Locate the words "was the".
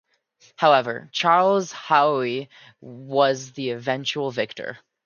2.81-3.69